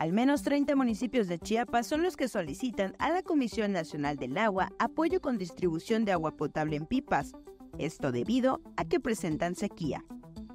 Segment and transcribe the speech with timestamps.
[0.00, 4.38] Al menos 30 municipios de Chiapas son los que solicitan a la Comisión Nacional del
[4.38, 7.34] Agua apoyo con distribución de agua potable en pipas,
[7.76, 10.02] esto debido a que presentan sequía.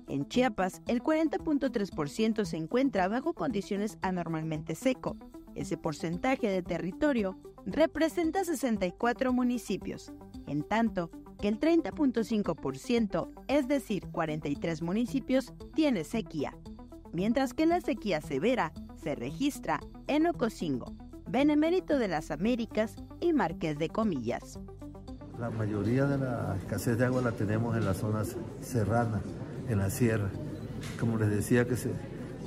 [0.08, 5.16] En Chiapas, el 40.3% se encuentra bajo condiciones anormalmente seco.
[5.54, 7.38] Ese porcentaje de territorio
[7.68, 10.12] representa 64 municipios,
[10.48, 16.58] en tanto que el 30.5%, es decir, 43 municipios, tiene sequía,
[17.14, 18.74] mientras que la sequía severa
[19.06, 20.96] se registra en Ocosingo,
[21.30, 24.60] Benemérito de las Américas y Marqués de Comillas.
[25.40, 29.22] La mayoría de la escasez de agua la tenemos en las zonas serranas,
[29.70, 30.32] en la sierra.
[31.00, 31.92] Como les decía, que se,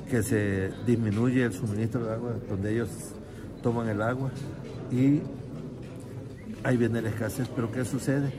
[0.09, 2.89] que se disminuye el suministro de agua donde ellos
[3.63, 4.29] toman el agua
[4.91, 5.21] y
[6.65, 7.47] ahí viene la escasez.
[7.55, 8.33] Pero ¿qué sucede?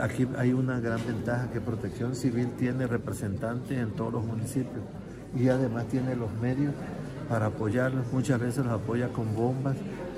[0.00, 4.84] aquí hay una gran ventaja que Protección Civil tiene representantes en todos los municipios
[5.36, 6.72] y además tiene los medios
[7.28, 8.12] para apoyarlos.
[8.12, 9.76] Muchas veces los apoya con bombas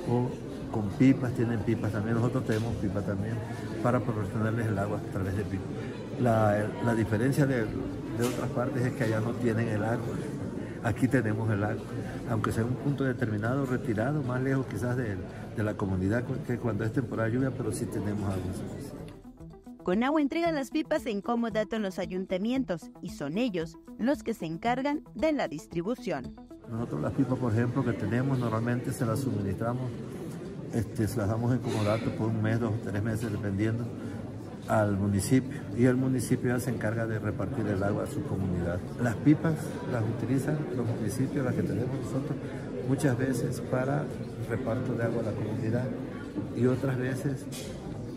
[0.09, 0.31] o
[0.73, 2.17] con pipas, tienen pipas también.
[2.17, 3.35] Nosotros tenemos pipas también
[3.83, 5.67] para proporcionarles el agua a través de pipas.
[6.21, 10.17] La, diferencia de, otras partes es que allá no tienen el agua.
[10.83, 11.85] Aquí tenemos el agua,
[12.31, 15.17] aunque sea un punto determinado, retirado, más lejos quizás de,
[15.57, 18.53] de la comunidad que cuando es temporada de lluvia, pero sí tenemos agua.
[19.83, 24.35] Con agua entregan las pipas en comodato en los ayuntamientos y son ellos los que
[24.35, 26.35] se encargan de la distribución.
[26.71, 29.91] Nosotros las pipas, por ejemplo, que tenemos, normalmente se las suministramos,
[30.75, 33.85] este, se las damos en comodato por un mes, dos o tres meses, dependiendo,
[34.69, 35.61] al municipio.
[35.77, 38.81] Y el municipio ya se encarga de repartir el agua a su comunidad.
[39.01, 39.55] Las pipas
[39.93, 42.37] las utilizan los municipios, las que tenemos nosotros,
[42.89, 44.05] muchas veces para
[44.49, 45.85] reparto de agua a la comunidad
[46.57, 47.45] y otras veces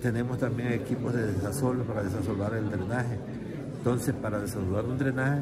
[0.02, 3.18] tenemos también equipos de desasolve para desasolvar el drenaje.
[3.78, 5.42] Entonces, para desasolvar un drenaje,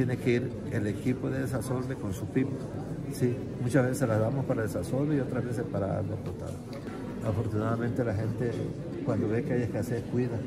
[0.00, 2.56] tiene que ir el equipo de desasolve con su pipa.
[3.12, 6.56] Sí, muchas veces las damos para desasolve y otras veces para agua potable.
[7.22, 8.50] Afortunadamente la gente
[9.04, 10.38] cuando ve que hay escasez cuida,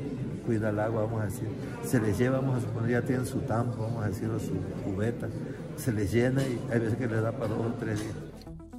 [0.44, 1.46] cuida el agua, vamos a decir.
[1.84, 4.54] Se les lleva, vamos a suponer, ya tienen su tampo, vamos a decirlo, su
[4.84, 5.28] cubeta,
[5.76, 8.16] se les llena y hay veces que les da para dos o tres días.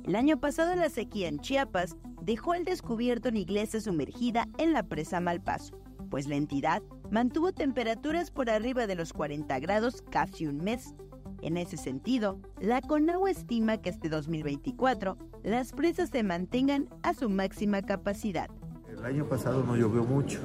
[0.03, 4.83] El año pasado la sequía en Chiapas dejó al descubierto una iglesia sumergida en la
[4.83, 10.57] presa Malpaso, pues la entidad mantuvo temperaturas por arriba de los 40 grados casi un
[10.57, 10.93] mes.
[11.41, 17.29] En ese sentido, la CONAGUA estima que este 2024 las presas se mantengan a su
[17.29, 18.49] máxima capacidad.
[18.89, 20.39] El año pasado no llovió mucho.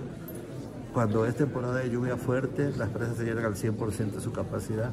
[0.93, 4.91] Cuando es temporada de lluvia fuerte, las presas se llegan al 100% de su capacidad.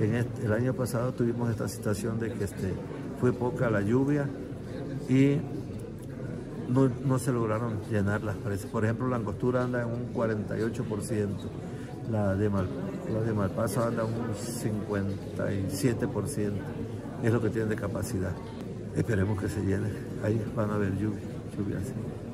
[0.00, 2.74] En el año pasado tuvimos esta situación de que este,
[3.18, 4.28] fue poca la lluvia
[5.08, 5.38] y
[6.68, 8.70] no, se lograron llenar las presas.
[8.70, 11.28] Por ejemplo, la angostura anda en un 48%,
[12.10, 12.68] la de, Mal,
[13.12, 16.52] la de Malpaso anda en un 57%,
[17.22, 18.32] es lo que tiene de capacidad.
[18.94, 19.90] Esperemos que se llene,
[20.22, 21.24] ahí van a haber lluvia,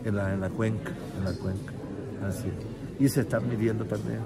[0.04, 1.72] en la, en la cuenca, en la cuenca,
[2.26, 2.50] así.
[2.98, 4.20] Y se está midiendo también,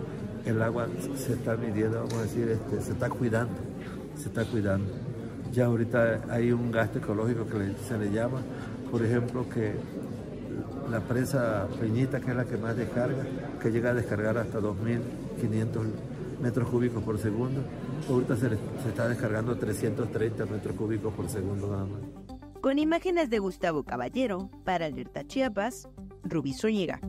[0.45, 3.55] el agua se está midiendo, vamos a decir, este, se está cuidando,
[4.17, 4.93] se está cuidando.
[5.53, 8.43] Ya ahorita hay un gasto ecológico que se le llama,
[8.91, 9.75] por ejemplo, que
[10.91, 13.25] la presa Peñita, que es la que más descarga,
[13.61, 15.85] que llega a descargar hasta 2.500
[16.41, 17.63] metros cúbicos por segundo,
[18.09, 22.01] ahorita se, se está descargando 330 metros cúbicos por segundo nada más.
[22.61, 25.89] Con imágenes de Gustavo Caballero, para Alerta Chiapas,
[26.25, 27.01] Rubí Zúñiga.